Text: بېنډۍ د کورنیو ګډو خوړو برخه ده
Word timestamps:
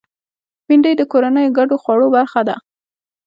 بېنډۍ 0.67 0.93
د 0.97 1.01
کورنیو 1.11 1.55
ګډو 1.57 1.75
خوړو 1.83 2.07
برخه 2.15 2.41
ده 2.47 2.55